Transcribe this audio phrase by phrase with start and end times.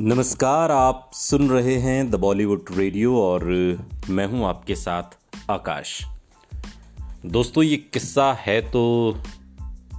[0.00, 3.44] नमस्कार, आप सुन रहे हैं द बॉलीवुड रेडियो और
[4.08, 5.02] मैं हूँ आपके साथ
[5.50, 6.04] आकाश।
[7.26, 9.14] दोस्तों, ये किस्सा है तो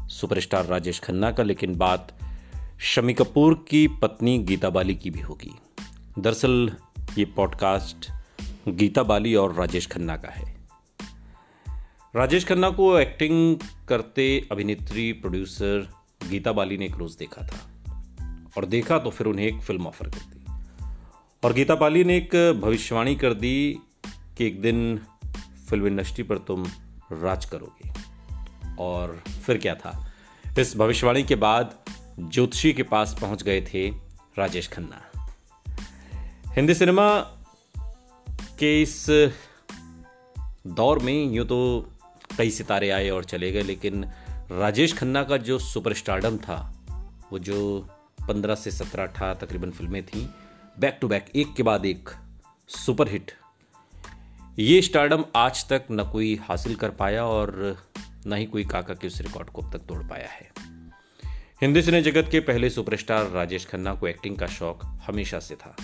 [0.08, 2.20] सुपरस्टार राजेश खन्ना का, लेकिन बात
[2.80, 5.56] शमी कपूर की पत्नी गीता बाली की भी होगी।
[6.20, 6.72] दरअसल,
[7.18, 8.12] ये पॉडकास्ट
[8.68, 10.56] गीता बाली और राजेश खन्ना का है।
[12.16, 13.58] राजेश खन्ना को एक्टिंग
[13.90, 15.90] करते अभिनेत्री प्रोड्यूसर
[16.30, 17.75] गीता बाली ने एक रोज देखा था।
[18.58, 20.46] और देखा तो फिर उन्हें एक फ़िल्म ऑफ़र कर दी।
[21.44, 23.80] और गीता बाली ने एक भविष्यवाणी कर दी
[24.38, 25.00] कि एक दिन
[25.70, 26.66] फ़िल्म इंडस्ट्री पर तुम
[27.12, 27.94] राज करोगे।
[28.80, 30.12] और फिर क्या था?
[30.60, 31.78] इस भविष्यवाणी के बाद
[32.20, 33.90] ज्योतिषी के पास पहुँच गए थे
[34.38, 35.02] राजेश खन्ना।
[36.48, 37.20] हिंदी सिनेमा
[38.60, 39.06] के इस
[40.68, 41.90] दौर में यूँ तो
[42.38, 44.06] कई सितारे आए और चले गए, लेकिन
[44.52, 46.74] राजेश खन्ना का जो सुपरस्टारडम था,
[47.32, 47.90] वो जो
[48.28, 50.28] पंद्रह से सत्रह अठारह तकरीबन फ़िल्में थीं।
[50.80, 52.10] बैक टू बैक एक के बाद एक
[52.68, 53.32] सुपर हिट
[54.60, 57.78] ये स्टार्डम आज तक न कोई हासिल कर पाया और
[58.28, 60.52] न ही कोई काका के उस रिकॉर्ड को अब तक तोड़ पाया है।
[61.62, 65.76] हिंदी सिने जगत के पहले सुपरस्टार राजेश खन्ना को एक्टिंग का शौक हमेशा से था।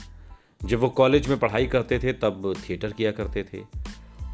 [0.66, 3.64] जब वो कॉलेज में पढ़ाई करते थे, तब थिएटर किया करते थे।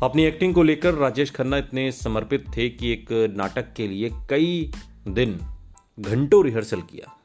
[0.03, 4.71] अपनी एक्टिंग को लेकर राजेश खन्ना इतने समर्पित थे कि एक नाटक के लिए कई
[5.07, 5.39] दिन
[5.99, 7.16] घंटों रिहर्सल किया।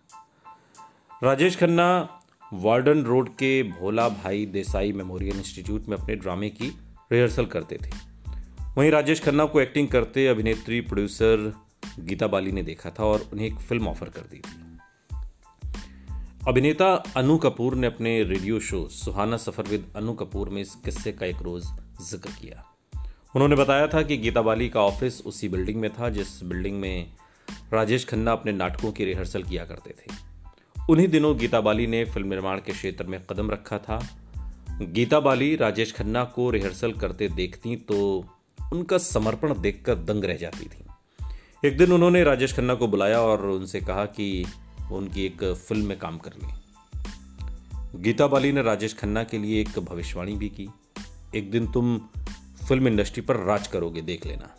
[1.23, 2.21] राजेश खन्ना,
[2.53, 6.69] वार्डन रोड के भोला भाई देसाई मेमोरियल इंस्टीट्यूट में अपने ड्रामे की
[7.13, 7.91] रिहर्सल करते थे।
[8.77, 11.53] वहीं राजेश खन्ना को एक्टिंग करते अभिनेत्री, प्रोड्यूसर
[12.01, 14.79] गीता बाली ने देखा था और उन्हें एक फ़िल्म ऑफ़र कर दी थी।
[16.49, 21.13] अभिनेता अनु कपूर ने अपने radio show Suhana Safar with Anu Kapoor में इस किस्से
[21.13, 21.63] का एक रोज
[22.11, 22.65] ज़िक्र किया।
[23.35, 27.07] उन्होंने बताया था कि गीता बाली का ऑफ़िस उसी बिल्डिंग में था, जिस बिल्डिंग में
[27.73, 30.32] राजेश खन्ना अपने नाटकों की रिहर्सल किया करते थे।
[30.91, 33.99] उन्हीं दिनों गीता बाली ने फ़िल्म निर्माण के क्षेत्र में कदम रखा था।
[34.81, 38.25] गीता बाली राजेश खन्ना को रिहर्सल करते देखती तो
[38.73, 40.85] उनका समर्पण देखकर दंग रह जाती थी।
[41.69, 44.45] एक दिन उन्होंने राजेश खन्ना को बुलाया और उनसे कहा कि
[44.93, 46.55] उनकी एक फ़िल्म में काम कर लें।
[48.03, 50.69] गीता बाली ने राजेश खन्ना के लिए एक भविष्यवाणी भी की।
[51.35, 51.99] एक दिन तुम
[52.69, 54.51] फ़िल्म इंडस्ट्री पर राज करोगे, देख लेना।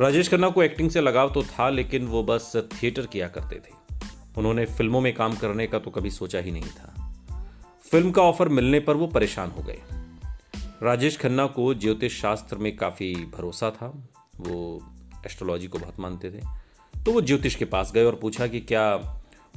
[0.00, 3.84] राजेश खन्ना को एक्टिंग से लगाव तो था, लेकिन वो बस थिएटर किया करते थे।
[4.38, 7.16] उन्होंने फ़िल्मों में काम करने का तो कभी सोचा ही नहीं था।
[7.90, 9.82] फ़िल्म का ऑफ़र मिलने पर वो परेशान हो गए।
[10.82, 14.08] राजेश खन्ना को ज्योतिष शास्त्र में काफ़ी भरोसा था।
[14.40, 14.86] वो
[15.26, 16.64] एस्ट्रोलॉजी को बहुत मानते थे।
[17.04, 18.96] तो वो ज्योतिष के पास गए और पूछा कि क्या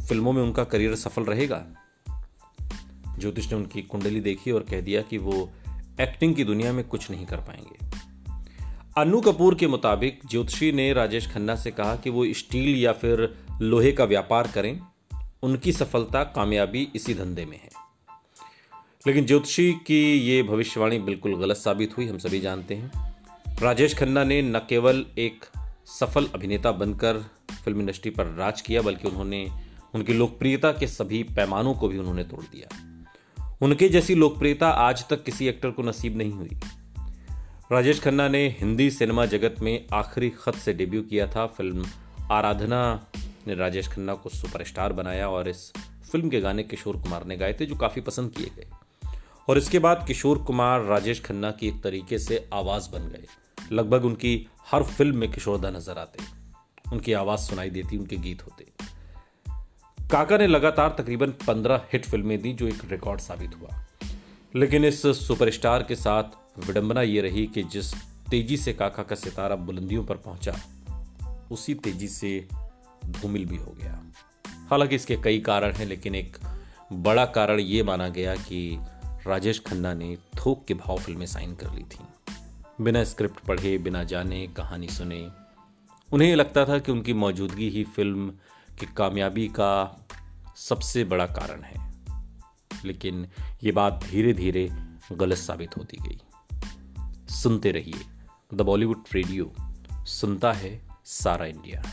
[0.08, 1.66] फ़िल्मों में उनका करियर सफल रहेगा?
[3.20, 5.52] ज्योतिष ने उनकी कुंडली देखी और कह दिया कि वो
[6.02, 7.88] एक्टिंग की दुनिया में कुछ नहीं कर पाएँगे।
[8.98, 13.47] अनु कपूर के मुताबिक ज्योतिषी ने राजेश खन्ना से कहा कि वो स्टील या फिर
[13.62, 14.80] लोहे का व्यापार करें,
[15.44, 17.70] उनकी सफलता कामयाबी इसी धंधे में है।
[19.08, 23.16] लेकिन ज्योतिषी की ये भविष्यवाणी बिल्कुल गलत साबित हुई, हम सभी जानते हैं।
[23.62, 25.46] राजेश खन्ना ने न केवल एक
[25.86, 27.18] सफल अभिनेता बनकर
[27.66, 29.48] फ़िल्म इंडस्ट्री पर राज किया, बल्कि उन्होंने,
[29.96, 32.98] उनकी लोकप्रियता के सभी पैमानों को भी उन्होंने तोड़ दिया।
[33.62, 36.60] उनके जैसी लोकप्रियता आज तक किसी एक्टर को नसीब नहीं हुई।
[37.72, 41.86] राजेश खन्ना ने हिंदी सिनेमा जगत में आखिरी खत से डेब्यू किया था, फ़िल्म
[42.32, 43.08] आराधना
[43.48, 45.72] ने राजेश खन्ना को सुपरस्टार बनाया और इस
[46.12, 48.68] फ़िल्म के गाने किशोर कुमार ने गाए थे, जो काफ़ी पसंद किए गए।
[49.50, 53.26] और इसके बाद किशोर कुमार राजेश खन्ना की एक तरीके से आवाज़ बन गए।
[53.72, 56.20] लगभग उनकी हर फ़िल्म में किशोरदा नज़र आते।
[56.94, 58.66] उनकी आवाज़ सुनाई देती, उनके गीत होते।
[60.12, 63.86] काका ने लगातार तकरीबन पंद्रह हिट फ़िल्में दी, जो एक रिकॉर्ड साबित हुआ।
[64.56, 66.24] लेकिन इस सुपरस्टार के साथ
[66.68, 67.94] विडंबना ये रही कि जिस
[68.30, 70.56] तेज़ी से काका का सितारा बुलंदियों पर पहुँचा,
[71.52, 72.48] उसी तेज़ी से
[73.10, 74.04] धूमिल भी हो गया।
[74.48, 76.38] हालाँकि इसके कई कारण हैं, लेकिन एक
[76.94, 78.80] बड़ा कारण ये माना गया कि
[79.28, 82.00] राजेश खन्ना ने थोक के भाव फ़िल्में साइन कर ली थी।
[82.82, 85.30] बिना स्क्रिप्ट पढ़े, बिना जाने, कहानी सुने,
[86.14, 88.30] उन्हें लगता था कि उनकी मौजूदगी ही फ़िल्म
[88.80, 90.08] की कामयाबी का
[90.56, 91.94] सबसे बड़ा कारण है।
[92.86, 93.28] लेकिन
[93.64, 94.70] ये बात धीरे धीरे
[95.12, 96.22] गलत साबित होती गई।
[97.34, 98.06] सुनते रहिए।
[98.54, 99.54] द बॉलीवुड रेडियो,
[100.06, 101.84] सुनता है सारा इंडिया।